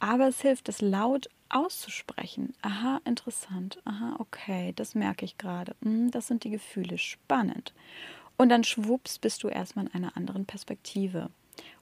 Aber 0.00 0.28
es 0.28 0.42
hilft, 0.42 0.68
es 0.68 0.82
laut 0.82 1.30
auszusprechen. 1.48 2.54
Aha, 2.62 3.00
interessant. 3.06 3.80
Aha, 3.86 4.16
okay, 4.18 4.72
das 4.76 4.94
merke 4.94 5.24
ich 5.24 5.38
gerade. 5.38 5.74
Hm, 5.82 6.10
das 6.10 6.26
sind 6.26 6.44
die 6.44 6.50
Gefühle. 6.50 6.98
Spannend. 6.98 7.72
Und 8.36 8.48
dann 8.48 8.64
schwupps 8.64 9.18
bist 9.18 9.42
du 9.42 9.48
erstmal 9.48 9.86
in 9.86 9.94
einer 9.94 10.16
anderen 10.16 10.46
Perspektive. 10.46 11.30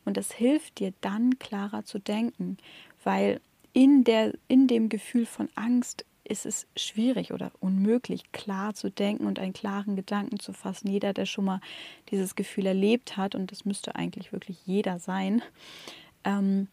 Und 0.05 0.17
das 0.17 0.33
hilft 0.33 0.79
dir 0.79 0.93
dann 1.01 1.39
klarer 1.39 1.85
zu 1.85 1.99
denken, 1.99 2.59
weil 3.05 3.41
in, 3.73 4.05
der, 4.05 4.35
in 4.49 4.67
dem 4.67 4.89
Gefühl 4.89 5.27
von 5.27 5.49
Angst 5.55 6.05
ist 6.25 6.47
es 6.47 6.67
schwierig 6.77 7.33
oder 7.33 7.51
unmöglich, 7.61 8.31
klar 8.33 8.75
zu 8.75 8.91
denken 8.91 9.27
und 9.27 9.39
einen 9.39 9.53
klaren 9.53 9.97
Gedanken 9.97 10.39
zu 10.39 10.53
fassen. 10.53 10.89
Jeder, 10.89 11.13
der 11.13 11.27
schon 11.27 11.45
mal 11.45 11.61
dieses 12.11 12.37
Gefühl 12.37 12.67
erlebt 12.67 13.17
hat, 13.17 13.35
und 13.35 13.51
das 13.51 13.65
müsste 13.65 13.97
eigentlich 13.97 14.33
wirklich 14.33 14.59
jeder 14.65 14.99
sein, 14.99 15.43
ähm, 16.25 16.69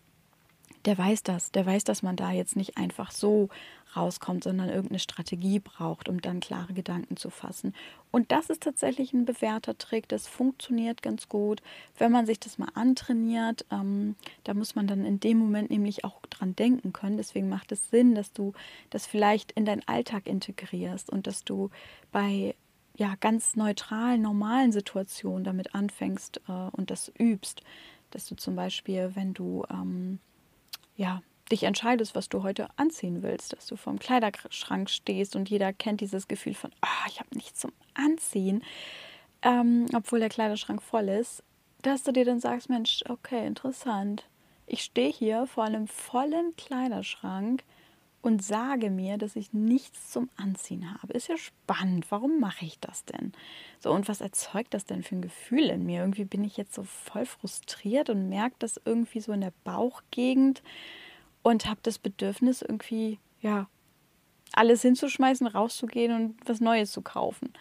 der 0.85 0.97
weiß 0.97 1.23
das, 1.23 1.51
der 1.51 1.65
weiß, 1.65 1.83
dass 1.83 2.03
man 2.03 2.15
da 2.15 2.31
jetzt 2.31 2.55
nicht 2.55 2.77
einfach 2.77 3.11
so 3.11 3.49
rauskommt, 3.95 4.43
sondern 4.43 4.69
irgendeine 4.69 4.99
Strategie 4.99 5.59
braucht, 5.59 6.09
um 6.09 6.21
dann 6.21 6.39
klare 6.39 6.73
Gedanken 6.73 7.17
zu 7.17 7.29
fassen. 7.29 7.73
Und 8.11 8.31
das 8.31 8.49
ist 8.49 8.63
tatsächlich 8.63 9.13
ein 9.13 9.25
bewährter 9.25 9.77
Trick, 9.77 10.07
das 10.07 10.27
funktioniert 10.27 11.01
ganz 11.01 11.27
gut, 11.27 11.61
wenn 11.97 12.11
man 12.11 12.25
sich 12.25 12.39
das 12.39 12.57
mal 12.57 12.69
antrainiert. 12.75 13.65
Ähm, 13.71 14.15
da 14.43 14.53
muss 14.53 14.75
man 14.75 14.87
dann 14.87 15.05
in 15.05 15.19
dem 15.19 15.37
Moment 15.37 15.69
nämlich 15.69 16.05
auch 16.05 16.21
dran 16.29 16.55
denken 16.55 16.93
können. 16.93 17.17
Deswegen 17.17 17.49
macht 17.49 17.71
es 17.71 17.89
Sinn, 17.89 18.15
dass 18.15 18.31
du 18.31 18.53
das 18.89 19.05
vielleicht 19.05 19.51
in 19.53 19.65
deinen 19.65 19.87
Alltag 19.87 20.27
integrierst 20.27 21.09
und 21.09 21.27
dass 21.27 21.43
du 21.43 21.69
bei 22.11 22.55
ja, 22.95 23.15
ganz 23.19 23.55
neutralen, 23.55 24.21
normalen 24.21 24.71
Situationen 24.71 25.43
damit 25.43 25.73
anfängst 25.73 26.41
äh, 26.47 26.51
und 26.71 26.91
das 26.91 27.11
übst. 27.17 27.61
Dass 28.11 28.27
du 28.27 28.35
zum 28.35 28.55
Beispiel, 28.55 29.11
wenn 29.13 29.33
du 29.33 29.63
ähm, 29.69 30.19
ja, 30.99 31.21
dich 31.49 31.63
entscheidest, 31.63 32.13
was 32.13 32.27
du 32.27 32.43
heute 32.43 32.67
anziehen 32.75 33.23
willst, 33.23 33.53
dass 33.53 33.65
du 33.65 33.77
vorm 33.77 33.99
Kleiderschrank 33.99 34.89
stehst 34.89 35.35
und 35.35 35.49
jeder 35.49 35.71
kennt 35.71 36.01
dieses 36.01 36.27
Gefühl 36.27 36.53
von, 36.53 36.71
oh, 36.83 37.07
ich 37.07 37.19
habe 37.19 37.33
nichts 37.33 37.61
zum 37.61 37.71
Anziehen, 37.93 38.63
ähm, 39.41 39.85
obwohl 39.95 40.19
der 40.19 40.29
Kleiderschrank 40.29 40.81
voll 40.81 41.07
ist, 41.07 41.41
dass 41.81 42.03
du 42.03 42.11
dir 42.11 42.25
dann 42.25 42.41
sagst, 42.41 42.69
Mensch, 42.69 43.01
okay, 43.07 43.47
interessant. 43.47 44.25
Ich 44.67 44.83
stehe 44.83 45.11
hier 45.11 45.47
vor 45.47 45.63
einem 45.63 45.87
vollen 45.87 46.53
Kleiderschrank 46.57 47.63
und 48.21 48.43
sage 48.43 48.89
mir, 48.89 49.17
dass 49.17 49.35
ich 49.35 49.53
nichts 49.53 50.11
zum 50.11 50.29
Anziehen 50.35 50.93
habe. 50.93 51.13
Ist 51.13 51.29
ja 51.29 51.37
spannend. 51.37 52.11
Warum 52.11 52.39
mache 52.39 52.65
ich 52.65 52.79
das 52.79 53.05
denn? 53.05 53.31
So, 53.79 53.91
und 53.91 54.07
was 54.07 54.21
erzeugt 54.21 54.73
das 54.73 54.85
denn 54.85 55.03
für 55.03 55.15
ein 55.15 55.21
Gefühl 55.21 55.69
in 55.69 55.85
mir? 55.85 56.01
Irgendwie 56.01 56.25
bin 56.25 56.43
ich 56.43 56.57
jetzt 56.57 56.73
so 56.73 56.83
voll 56.83 57.25
frustriert 57.25 58.09
und 58.09 58.27
merke 58.27 58.55
das 58.59 58.79
irgendwie 58.83 59.21
so 59.21 59.31
in 59.31 59.41
der 59.41 59.53
Bauchgegend 59.63 60.61
und 61.43 61.65
habe 61.67 61.79
das 61.83 61.97
Bedürfnis, 61.97 62.61
irgendwie, 62.61 63.19
ja, 63.41 63.67
alles 64.51 64.81
hinzuschmeißen, 64.81 65.47
rauszugehen 65.47 66.13
und 66.13 66.35
was 66.45 66.59
Neues 66.59 66.91
zu 66.91 67.01
kaufen. 67.01 67.53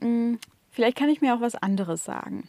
Hm, 0.00 0.38
vielleicht 0.70 0.96
kann 0.96 1.08
ich 1.08 1.20
mir 1.20 1.36
auch 1.36 1.40
was 1.40 1.54
anderes 1.54 2.04
sagen. 2.04 2.48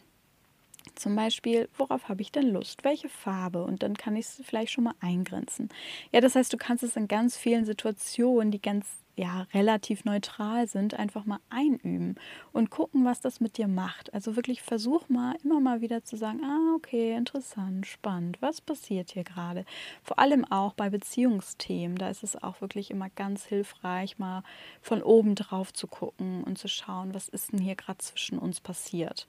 Zum 0.94 1.14
Beispiel, 1.14 1.68
worauf 1.76 2.08
habe 2.08 2.22
ich 2.22 2.32
denn 2.32 2.50
Lust? 2.50 2.84
Welche 2.84 3.08
Farbe? 3.08 3.64
Und 3.64 3.82
dann 3.82 3.94
kann 3.96 4.16
ich 4.16 4.26
es 4.26 4.42
vielleicht 4.44 4.72
schon 4.72 4.84
mal 4.84 4.94
eingrenzen. 5.00 5.68
Ja, 6.12 6.20
das 6.20 6.34
heißt, 6.34 6.52
du 6.52 6.56
kannst 6.56 6.82
es 6.82 6.96
in 6.96 7.08
ganz 7.08 7.36
vielen 7.36 7.64
Situationen, 7.64 8.50
die 8.50 8.62
ganz 8.62 8.86
ja, 9.18 9.46
relativ 9.54 10.04
neutral 10.04 10.66
sind, 10.68 10.94
einfach 10.94 11.24
mal 11.24 11.40
einüben 11.48 12.16
und 12.52 12.70
gucken, 12.70 13.04
was 13.06 13.20
das 13.20 13.40
mit 13.40 13.56
dir 13.56 13.66
macht. 13.66 14.12
Also 14.12 14.36
wirklich 14.36 14.60
versuch 14.60 15.08
mal 15.08 15.34
immer 15.42 15.58
mal 15.58 15.80
wieder 15.80 16.04
zu 16.04 16.16
sagen, 16.16 16.44
ah, 16.44 16.74
okay, 16.76 17.14
interessant, 17.16 17.86
spannend, 17.86 18.36
was 18.42 18.60
passiert 18.60 19.12
hier 19.12 19.24
gerade? 19.24 19.64
Vor 20.02 20.18
allem 20.18 20.44
auch 20.44 20.74
bei 20.74 20.90
Beziehungsthemen, 20.90 21.96
da 21.96 22.10
ist 22.10 22.22
es 22.24 22.42
auch 22.42 22.60
wirklich 22.60 22.90
immer 22.90 23.08
ganz 23.08 23.46
hilfreich, 23.46 24.18
mal 24.18 24.42
von 24.82 25.02
oben 25.02 25.34
drauf 25.34 25.72
zu 25.72 25.86
gucken 25.86 26.44
und 26.44 26.58
zu 26.58 26.68
schauen, 26.68 27.14
was 27.14 27.28
ist 27.28 27.52
denn 27.52 27.60
hier 27.60 27.74
gerade 27.74 27.98
zwischen 27.98 28.38
uns 28.38 28.60
passiert. 28.60 29.26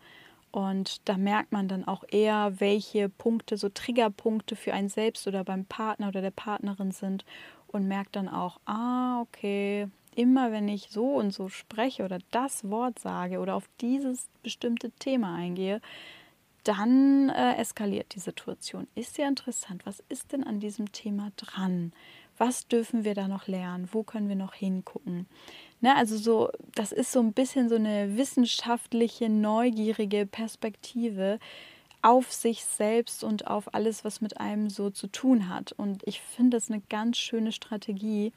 Und 0.57 1.07
da 1.07 1.17
merkt 1.17 1.51
man 1.51 1.67
dann 1.67 1.87
auch 1.87 2.03
eher, 2.09 2.59
welche 2.59 3.09
Punkte, 3.09 3.57
so 3.57 3.69
Triggerpunkte 3.69 4.55
für 4.55 4.73
einen 4.73 4.89
selbst 4.89 5.27
oder 5.27 5.43
beim 5.43 5.65
Partner 5.65 6.07
oder 6.07 6.21
der 6.21 6.31
Partnerin 6.31 6.89
sind 6.89 7.25
und 7.67 7.87
merkt 7.87 8.15
dann 8.15 8.27
auch, 8.27 8.59
ah, 8.65 9.21
okay, 9.21 9.87
immer 10.15 10.51
wenn 10.51 10.67
ich 10.67 10.87
so 10.89 11.13
und 11.13 11.31
so 11.31 11.47
spreche 11.47 12.03
oder 12.03 12.17
das 12.31 12.67
Wort 12.71 12.97
sage 12.97 13.37
oder 13.37 13.53
auf 13.53 13.69
dieses 13.81 14.29
bestimmte 14.41 14.89
Thema 14.89 15.35
eingehe, 15.35 15.79
dann 16.63 17.29
äh, 17.29 17.57
eskaliert 17.57 18.15
die 18.15 18.19
Situation. 18.19 18.87
Ist 18.95 19.19
ja 19.19 19.27
interessant, 19.27 19.85
was 19.85 20.01
ist 20.09 20.31
denn 20.31 20.43
an 20.43 20.59
diesem 20.59 20.91
Thema 20.91 21.31
dran? 21.35 21.93
Was 22.39 22.67
dürfen 22.67 23.03
wir 23.03 23.13
da 23.13 23.27
noch 23.27 23.45
lernen? 23.45 23.89
Wo 23.91 24.01
können 24.01 24.27
wir 24.27 24.35
noch 24.35 24.55
hingucken? 24.55 25.27
Ne, 25.79 25.95
also 25.95 26.17
so, 26.17 26.49
das 26.73 26.91
ist 26.91 27.11
so 27.11 27.19
ein 27.19 27.33
bisschen 27.33 27.69
so 27.69 27.75
eine 27.75 28.17
wissenschaftliche, 28.17 29.29
neugierige 29.29 30.25
Perspektive, 30.25 31.39
auf 32.01 32.31
sich 32.31 32.63
selbst 32.63 33.23
und 33.23 33.47
auf 33.47 33.73
alles, 33.73 34.05
was 34.05 34.21
mit 34.21 34.39
einem 34.39 34.69
so 34.69 34.89
zu 34.89 35.07
tun 35.07 35.49
hat. 35.49 35.71
Und 35.73 36.03
ich 36.07 36.21
finde 36.21 36.57
das 36.57 36.69
eine 36.69 36.81
ganz 36.89 37.17
schöne 37.17 37.51
Strategie, 37.51 38.31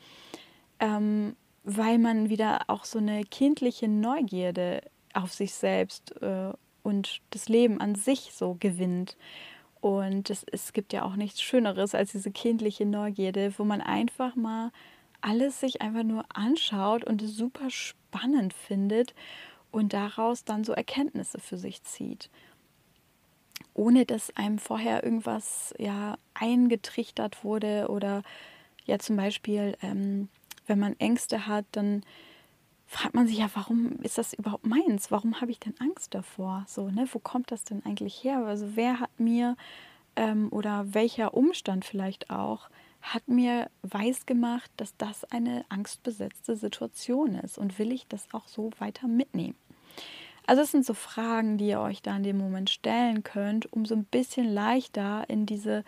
ähm, 0.80 1.36
weil 1.64 1.98
man 1.98 2.30
wieder 2.30 2.62
auch 2.68 2.84
so 2.84 2.98
eine 2.98 3.22
kindliche 3.24 3.86
Neugierde 3.86 4.82
auf 5.14 5.32
sich 5.32 5.52
selbst 5.54 6.20
äh, 6.22 6.52
und 6.82 7.20
das 7.30 7.48
Leben 7.48 7.80
an 7.80 7.94
sich 7.94 8.32
so 8.34 8.56
gewinnt. 8.58 9.16
Und 9.80 10.30
es, 10.30 10.44
es 10.50 10.72
gibt 10.72 10.92
ja 10.92 11.04
auch 11.04 11.16
nichts 11.16 11.40
Schöneres 11.40 11.94
als 11.94 12.12
diese 12.12 12.30
kindliche 12.30 12.86
Neugierde, 12.86 13.52
wo 13.56 13.64
man 13.64 13.80
einfach 13.80 14.36
mal 14.36 14.72
alles 15.20 15.60
sich 15.60 15.82
einfach 15.82 16.04
nur 16.04 16.24
anschaut 16.34 17.04
und 17.04 17.22
es 17.22 17.36
super 17.36 17.70
spannend 17.70 18.54
findet 18.54 19.14
und 19.70 19.92
daraus 19.92 20.44
dann 20.44 20.64
so 20.64 20.72
Erkenntnisse 20.72 21.40
für 21.40 21.56
sich 21.56 21.82
zieht 21.84 22.30
ohne 23.74 24.04
dass 24.06 24.36
einem 24.36 24.58
vorher 24.58 25.04
irgendwas 25.04 25.74
ja 25.78 26.16
eingetrichtert 26.34 27.44
wurde 27.44 27.88
oder 27.88 28.22
ja 28.84 28.98
zum 28.98 29.16
Beispiel, 29.16 29.76
ähm, 29.82 30.28
wenn 30.66 30.78
man 30.78 30.98
Ängste 30.98 31.46
hat, 31.46 31.64
dann 31.72 32.02
fragt 32.86 33.14
man 33.14 33.26
sich 33.26 33.38
ja, 33.38 33.48
warum 33.54 33.92
ist 34.02 34.18
das 34.18 34.32
überhaupt 34.32 34.66
meins? 34.66 35.10
Warum 35.10 35.40
habe 35.40 35.52
ich 35.52 35.60
denn 35.60 35.74
Angst 35.78 36.14
davor? 36.14 36.64
So, 36.66 36.90
ne, 36.90 37.06
wo 37.12 37.20
kommt 37.20 37.52
das 37.52 37.64
denn 37.64 37.84
eigentlich 37.86 38.24
her? 38.24 38.44
Also 38.44 38.74
wer 38.74 39.00
hat 39.00 39.18
mir 39.18 39.56
ähm, 40.16 40.48
oder 40.50 40.92
welcher 40.92 41.34
Umstand 41.34 41.84
vielleicht 41.84 42.30
auch 42.30 42.68
hat 43.02 43.28
mir 43.28 43.70
weisgemacht, 43.82 44.70
dass 44.76 44.96
das 44.96 45.24
eine 45.24 45.64
angstbesetzte 45.68 46.56
Situation 46.56 47.34
ist 47.34 47.58
und 47.58 47.78
will 47.78 47.92
ich 47.92 48.06
das 48.06 48.26
auch 48.32 48.48
so 48.48 48.70
weiter 48.78 49.08
mitnehmen? 49.08 49.56
Also 50.46 50.62
es 50.62 50.70
sind 50.70 50.84
so 50.84 50.94
Fragen, 50.94 51.58
die 51.58 51.68
ihr 51.68 51.80
euch 51.80 52.02
da 52.02 52.16
in 52.16 52.22
dem 52.22 52.38
Moment 52.38 52.70
stellen 52.70 53.22
könnt, 53.22 53.72
um 53.72 53.86
so 53.86 53.94
ein 53.94 54.04
bisschen 54.04 54.52
leichter 54.52 55.24
in 55.28 55.46
diese 55.46 55.84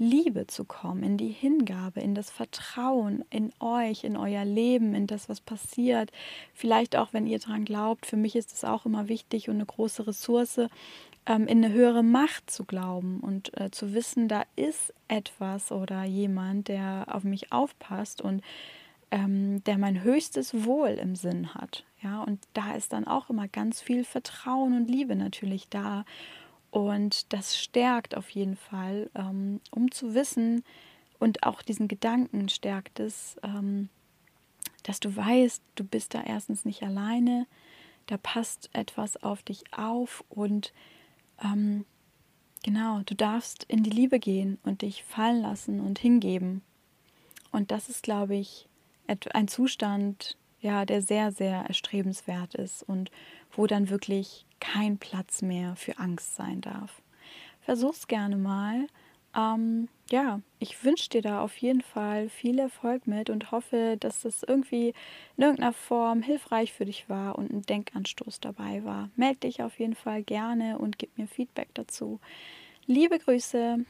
Liebe 0.00 0.46
zu 0.46 0.64
kommen, 0.64 1.02
in 1.02 1.18
die 1.18 1.28
Hingabe, 1.28 2.00
in 2.00 2.14
das 2.14 2.30
Vertrauen 2.30 3.22
in 3.28 3.52
euch, 3.60 4.02
in 4.02 4.16
euer 4.16 4.46
Leben, 4.46 4.94
in 4.94 5.06
das, 5.06 5.28
was 5.28 5.42
passiert. 5.42 6.10
Vielleicht 6.54 6.96
auch, 6.96 7.12
wenn 7.12 7.26
ihr 7.26 7.38
daran 7.38 7.66
glaubt, 7.66 8.06
für 8.06 8.16
mich 8.16 8.34
ist 8.34 8.54
es 8.54 8.64
auch 8.64 8.86
immer 8.86 9.08
wichtig 9.08 9.50
und 9.50 9.56
eine 9.56 9.66
große 9.66 10.06
Ressource, 10.06 10.62
ähm, 11.30 11.46
in 11.46 11.64
eine 11.64 11.72
höhere 11.72 12.02
Macht 12.02 12.50
zu 12.50 12.64
glauben 12.64 13.20
und 13.20 13.56
äh, 13.58 13.70
zu 13.70 13.94
wissen, 13.94 14.26
da 14.26 14.42
ist 14.56 14.92
etwas 15.06 15.70
oder 15.70 16.02
jemand, 16.02 16.66
der 16.66 17.06
auf 17.08 17.22
mich 17.22 17.52
aufpasst 17.52 18.20
und 18.20 18.42
ähm, 19.12 19.62
der 19.62 19.78
mein 19.78 20.02
höchstes 20.02 20.64
Wohl 20.64 20.88
im 20.88 21.14
Sinn 21.14 21.54
hat. 21.54 21.84
Ja, 22.02 22.22
und 22.22 22.40
da 22.52 22.74
ist 22.74 22.92
dann 22.92 23.06
auch 23.06 23.30
immer 23.30 23.46
ganz 23.46 23.80
viel 23.80 24.04
Vertrauen 24.04 24.74
und 24.74 24.90
Liebe 24.90 25.14
natürlich 25.14 25.68
da. 25.68 26.04
Und 26.72 27.32
das 27.32 27.58
stärkt 27.58 28.16
auf 28.16 28.30
jeden 28.30 28.56
Fall, 28.56 29.08
ähm, 29.14 29.60
um 29.70 29.90
zu 29.92 30.14
wissen 30.14 30.64
und 31.20 31.44
auch 31.44 31.62
diesen 31.62 31.86
Gedanken 31.86 32.48
stärkt 32.48 32.98
es, 32.98 33.36
ähm, 33.44 33.88
dass 34.82 34.98
du 34.98 35.14
weißt, 35.14 35.62
du 35.76 35.84
bist 35.84 36.14
da 36.14 36.22
erstens 36.22 36.64
nicht 36.64 36.82
alleine, 36.82 37.46
da 38.06 38.16
passt 38.16 38.70
etwas 38.72 39.22
auf 39.22 39.42
dich 39.42 39.62
auf 39.76 40.24
und 40.28 40.72
ähm, 41.42 41.84
genau, 42.62 43.00
du 43.04 43.14
darfst 43.14 43.64
in 43.64 43.82
die 43.82 43.90
Liebe 43.90 44.18
gehen 44.18 44.58
und 44.62 44.82
dich 44.82 45.04
fallen 45.04 45.42
lassen 45.42 45.80
und 45.80 45.98
hingeben. 45.98 46.62
Und 47.52 47.70
das 47.70 47.88
ist, 47.88 48.02
glaube 48.02 48.36
ich, 48.36 48.68
ein 49.32 49.48
Zustand, 49.48 50.36
ja, 50.60 50.84
der 50.84 51.02
sehr, 51.02 51.32
sehr 51.32 51.62
erstrebenswert 51.62 52.54
ist 52.54 52.82
und 52.82 53.10
wo 53.50 53.66
dann 53.66 53.90
wirklich 53.90 54.46
kein 54.60 54.98
Platz 54.98 55.42
mehr 55.42 55.74
für 55.74 55.98
Angst 55.98 56.36
sein 56.36 56.60
darf. 56.60 57.02
Versuch's 57.60 58.06
gerne 58.06 58.36
mal. 58.36 58.86
Ähm, 59.36 59.88
ja, 60.10 60.40
ich 60.58 60.82
wünsche 60.84 61.08
dir 61.08 61.22
da 61.22 61.40
auf 61.40 61.56
jeden 61.58 61.82
Fall 61.82 62.28
viel 62.28 62.58
Erfolg 62.58 63.06
mit 63.06 63.30
und 63.30 63.52
hoffe, 63.52 63.96
dass 64.00 64.22
das 64.22 64.42
irgendwie 64.42 64.88
in 65.36 65.44
irgendeiner 65.44 65.72
Form 65.72 66.22
hilfreich 66.22 66.72
für 66.72 66.84
dich 66.84 67.08
war 67.08 67.38
und 67.38 67.50
ein 67.52 67.62
Denkanstoß 67.62 68.40
dabei 68.40 68.84
war. 68.84 69.10
Meld 69.16 69.44
dich 69.44 69.62
auf 69.62 69.78
jeden 69.78 69.94
Fall 69.94 70.22
gerne 70.24 70.78
und 70.78 70.98
gib 70.98 71.16
mir 71.16 71.28
Feedback 71.28 71.68
dazu. 71.74 72.18
Liebe 72.86 73.18
Grüße. 73.18 73.78